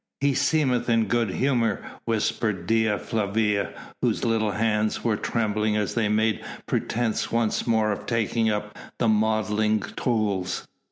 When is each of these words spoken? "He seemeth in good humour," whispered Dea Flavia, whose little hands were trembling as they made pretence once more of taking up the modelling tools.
"He 0.19 0.33
seemeth 0.33 0.89
in 0.89 1.05
good 1.05 1.29
humour," 1.29 1.83
whispered 2.05 2.65
Dea 2.65 2.97
Flavia, 2.97 3.71
whose 4.01 4.23
little 4.25 4.49
hands 4.49 5.03
were 5.03 5.15
trembling 5.15 5.77
as 5.77 5.93
they 5.93 6.09
made 6.09 6.43
pretence 6.65 7.31
once 7.31 7.67
more 7.67 7.91
of 7.91 8.07
taking 8.07 8.49
up 8.49 8.75
the 8.97 9.07
modelling 9.07 9.79
tools. 9.79 10.67